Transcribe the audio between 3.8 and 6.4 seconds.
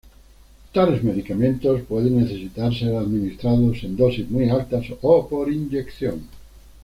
en dosis muy altas o por inyección.